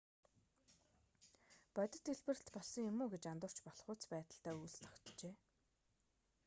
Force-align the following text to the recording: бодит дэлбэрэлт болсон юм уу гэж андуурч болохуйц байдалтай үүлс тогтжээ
бодит 1.75 2.03
дэлбэрэлт 2.07 2.47
болсон 2.55 2.83
юм 2.91 2.97
уу 3.03 3.09
гэж 3.13 3.23
андуурч 3.27 3.57
болохуйц 3.63 4.01
байдалтай 4.13 4.53
үүлс 4.55 4.77
тогтжээ 4.85 5.33